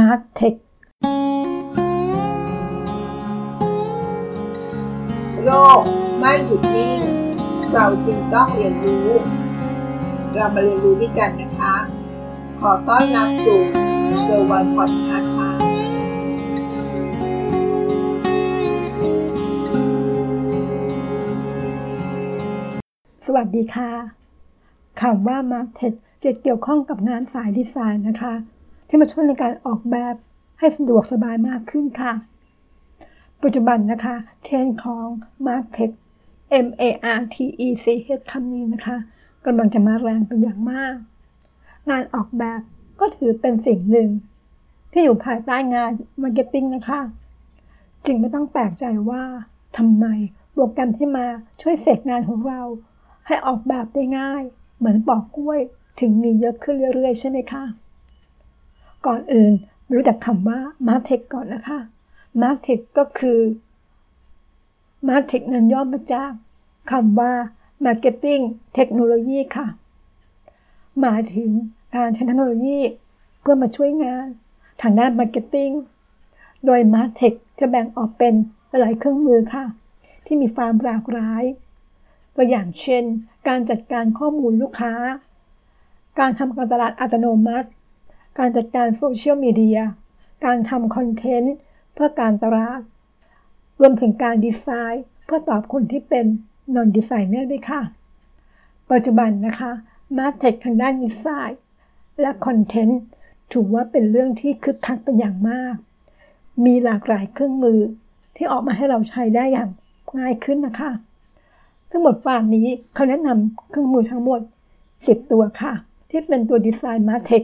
[0.00, 0.54] Martech
[5.44, 5.82] โลก
[6.18, 7.00] ไม่หยุดนิ่ง
[7.72, 9.08] เราจึงต้องเรียนรู้
[10.34, 11.74] เรามาเรียนรู้ด้วยกันนะคะ
[12.60, 13.60] ขอต้อนรับสู่
[14.22, 15.50] เซอร์วันพอดคาส์ค่ะ
[23.26, 23.90] สวัสดีค่ะ
[25.00, 25.92] คำว่า Market
[26.24, 28.34] จะเกี่ยวข้องกับงานสายดีไซน์นะคะ
[28.94, 30.14] ที่มาช่วยในการออกแบบ
[30.58, 32.12] ให้สะดวกสบายมากขึ้นค่ะ
[33.42, 35.06] ปัจจุบันนะคะเทรนของ
[35.46, 35.90] Market
[36.64, 36.82] M A
[37.18, 37.86] R T E C
[38.18, 38.96] H คำนี้นะคะ
[39.46, 40.96] กำลังจะมาแรงเป็นอย่างมาก
[41.90, 42.60] งานออกแบบ
[43.00, 44.08] ก็ถือเป็นสิ่งหนึ่ง
[44.92, 47.00] ที่อยู่ภายใต้งาน Marketing นะคะ
[48.06, 49.22] จึงไม่ต้องแปลกใจว่า
[49.76, 50.06] ทำไม
[50.52, 51.26] โปรแกรมที่มา
[51.60, 52.62] ช่วยเสกงานของเรา
[53.26, 54.42] ให้ออกแบบได้ง่าย
[54.78, 55.60] เหมือนปอกกล้วย
[56.00, 57.64] ถึงมีเยอะขึ้นเรื่อยๆ ใช่ไหมคะ
[59.06, 59.52] ก่อนอื่น
[59.92, 61.80] รู้จักคำว่า Martech ก่อนนะคะ
[62.42, 63.40] Martech ก็คือ
[65.08, 66.32] Martech นั้นย่อมาจาก
[66.90, 67.32] คำว่า
[67.84, 68.42] Marketing
[68.76, 69.66] Technology ค่ะ
[71.00, 71.50] หมายถึง
[71.96, 72.80] การใช้เทคโนโลยี
[73.40, 74.26] เพื่อมาช่วยงาน
[74.82, 75.74] ทางด้าน Marketing
[76.64, 78.34] โดย Martech จะแบ่งออกเป็น
[78.80, 79.64] หลายเครื่องมือค่ะ
[80.26, 81.42] ที่มีความหลากหลาย
[82.34, 83.04] ตัวอย่างเช่น
[83.48, 84.94] การจัดการข้อมูลลูกค้า
[86.18, 87.68] การทำการตลาดอัตโนมัติ
[88.38, 89.78] การจัดการโซเชียลมีเดีย
[90.44, 91.54] การทำ content
[91.94, 92.80] เพื่อการตลาด
[93.80, 96.26] รวมถึงการดีไซน์ เพื่อตอบคนที่เป็น
[96.74, 97.80] non-designer ด้วยค่ะ
[98.90, 99.72] ปัจจุบันนะคะ
[100.16, 101.60] Martech ทางด้านดีไซน์
[102.20, 103.00] และ content
[103.52, 105.74] ถือว่าเป็นเรื่องที่คึกคักเป็นอย่างมาก
[106.64, 107.80] มีหลากหลายเครื่องมือ
[108.36, 109.70] ที่ออกมาให้เราใช้ได้อย่าง
[110.18, 110.90] ง่ายขึ้นนะคะ
[111.90, 114.40] ทั้งหมดป่านนี้เขาแนะนำเครื่องมือทั้งหมด
[114.86, 115.72] 10 ตัวค่ะ
[116.10, 117.42] ที่เป็นตัว design Martech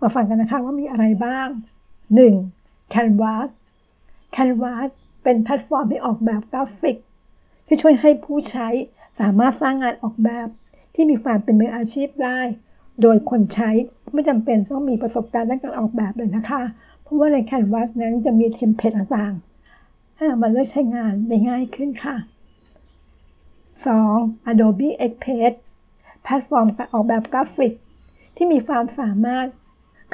[0.00, 1.48] มาฟังกันนะคะว่ามีอะไรบ้าง
[2.16, 2.94] 1.
[2.94, 3.48] Canvas
[4.36, 4.88] Canvas
[5.22, 6.96] เป็นแพลตฟอร์มที่ออกแบบกราฟิก
[7.66, 8.68] ที่ช่วยให้ผู้ใช้
[9.20, 10.48] สามารถสร้างงานออกแบบ
[10.94, 12.40] ที่มีความเป็นมืออาชีพได้
[13.02, 13.70] โดยคนใช้
[14.12, 16.62] ไม่จำเป็นต้องมีประสบการณ์ด้านการออกแบบเลยนะคะ
[17.02, 22.16] เพราะว่าใน Canva นั้นจะมี template ต่างๆ ให้เรามาเลือกใช้งานได้ง่ายขึ้นค่ะ
[23.76, 24.50] 2.
[24.50, 25.52] Adobe Express
[26.22, 27.72] แพลตฟอร์มการออกแบบกราฟิก
[28.36, 29.46] ที่มีความสามารถ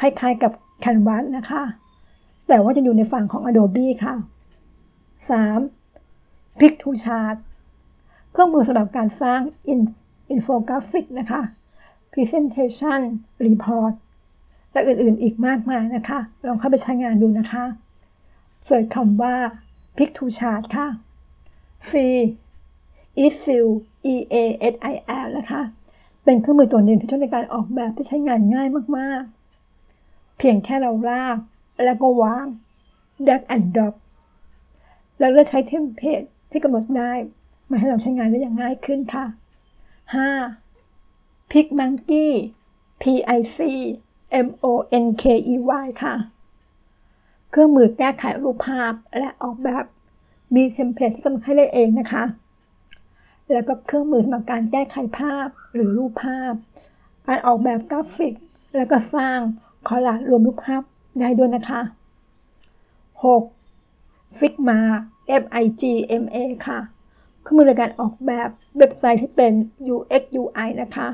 [0.00, 0.52] คล้ายๆกับ
[0.84, 1.62] Canva นะคะ
[2.48, 4.14] แต่ว่าจะอยู่ในฝั่งของ Adobe ค่ะ
[5.38, 6.58] 3.
[6.58, 7.36] Piktochart
[8.32, 11.42] เครื่องมือสำหรับการสร้างอินโฟกราฟิกนะคะ
[12.12, 13.00] Presentation
[13.46, 13.92] Report
[14.72, 17.64] และอื่นๆอีกมากมายนะคะ ลองเข้าไปใช้งานดูนะคะ
[18.64, 19.34] เสิร์ชคำว่า
[19.96, 20.88] Pic to Chart ค่ะ
[21.90, 21.92] C
[23.24, 23.66] e s i l
[24.12, 24.36] E A
[24.72, 24.94] S I
[25.24, 25.62] L นะคะ
[26.24, 28.68] เป็นเครื่องมือตัวหนึ่งที่ช่วยในการออกแบบที่ใช้งานง่าย
[28.98, 29.43] มาก ๆ
[30.38, 31.38] เพียงแค่เราลาก
[31.84, 32.46] แล้วก็วาง
[33.26, 33.94] drag and drop
[35.18, 37.12] แล้วเลือกใช้เทมเพลตที่กำหนดได้
[37.70, 39.24] มาให้เราใช้งานได้อย่างง่ายขึ้นค่ะ
[40.54, 41.50] 5.
[41.50, 42.28] PicMonkey
[43.02, 43.04] P
[43.38, 43.58] I C
[44.46, 44.66] M O
[45.04, 46.14] N K E Y ค่ะ
[47.50, 49.84] เครื่องมือแก้ไขรูปภาพและออกแบบ
[50.54, 52.24] มีเทมเพลตที่กำหนดให้ได้เองนะคะ
[53.52, 56.52] แล้วก็เครื่องมือสำหรับการแก้ไขภาพหรือรูปภาพ
[57.26, 58.34] การออกแบบกราฟิก
[58.76, 59.40] แล้วก็สร้าง
[59.88, 60.82] collage รวมรูปภาพ
[61.20, 61.80] ได้ด้วยนะคะ
[63.42, 64.38] 6.
[64.38, 64.78] Figma
[65.42, 65.82] F I G
[66.22, 66.36] M A
[66.66, 66.78] ค่ะ
[67.42, 69.52] เครื่องมือในการออกแบบเว็บไซต์ที่เป็น
[69.94, 71.08] UX UI นะคะ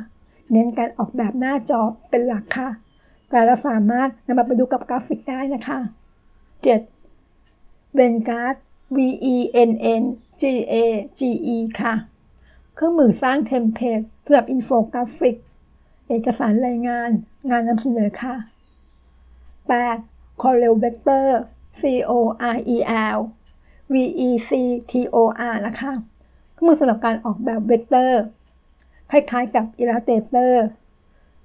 [0.50, 2.68] เน้นการออกแบบหน้าจอเป็นหลักค่ะ
[3.30, 5.78] แต่เราสามารถนำมาประยุกต์กับกราฟิกได้นะคะ
[7.04, 7.98] 7.
[7.98, 8.54] v e n g a r d
[8.96, 8.98] V
[9.34, 9.36] E
[9.68, 10.02] N N
[10.40, 10.74] G A
[11.18, 11.20] G
[11.54, 11.94] E ค่ะ
[12.74, 15.36] เครื่องมือสร้างเทมเพลตสำหรับอินโฟกราฟิก
[16.08, 17.10] เอกสารรายงาน
[17.50, 18.34] งานนำเสนอค่ะ
[19.78, 20.42] 8.
[20.42, 21.26] CorelVector
[21.80, 22.12] C O
[22.54, 22.76] R E
[23.16, 23.18] L
[23.92, 23.94] V
[24.26, 24.50] E C
[24.90, 25.16] T O
[25.52, 25.92] R นะคะ
[26.54, 28.22] เครื่องมือสำหรับการออกแบบเวกเตอร์
[29.10, 30.54] คล้ายๆกับ Illustrator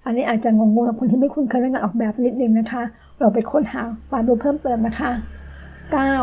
[0.06, 2.84] อันนี้อาจจะงงๆกับคนที่ไม่คุ้นเคยเรื่องการออกแบบนิดนึงนะคะ
[3.20, 5.12] เราไปค้นหาความรู้เพิ่มเติมนะคะ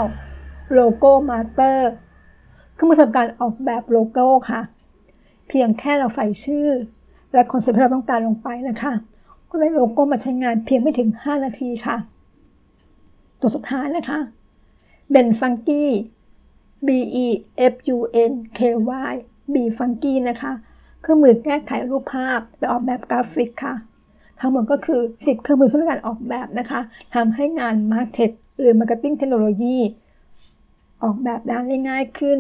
[0.01, 0.73] 9.
[0.75, 4.61] Logomaster เครื่องมือสำหรับการออกแบบโลโก้ค่ะ
[5.49, 6.69] เพียงแค่เราใส่ชื่อ
[7.33, 8.93] และคอนเซ็ปต์ที่เราต้องการลงไปนะคะ
[9.53, 11.97] ก็ได้โลโก้มาใช้งานเพียงไม่ถึง 5 นาทีค่ะ
[13.41, 14.19] ตัวสุดท้ายนะคะ
[15.11, 15.91] BeFunky
[16.87, 16.89] B
[17.25, 17.27] E
[17.73, 17.99] F U
[18.31, 18.61] N K
[19.11, 19.15] Y
[19.53, 20.53] BeFunky นะคะ
[21.01, 23.75] เครื่องมือแก้ไขรูปภาพและออกแบบกราฟิกค่ะ
[24.41, 26.81] ทั้งหมดก็คือ 10 เครื่องมือเพื่อการออกแบบนะคะ
[27.15, 29.77] ทำให้งาน MarTech หรือ Marketing Technology
[31.03, 31.59] ออกแบบได้
[31.89, 32.39] ง่ายขึ้น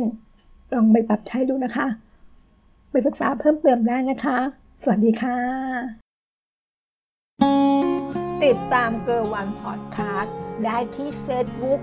[0.72, 1.86] ลองไปปรับใช้ดูนะคะ
[2.90, 4.38] ไปศึกษาเพิ่มเติมได้นะคะ
[4.82, 6.01] สวัสดีค่ะ
[8.44, 11.80] ติดตามเกอร์วันพอดคาสต์ได้ที่ Facebook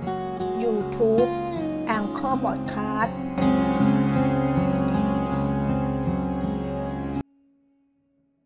[0.64, 1.26] YouTube
[1.86, 3.16] แองเกอร์พอดคาสต์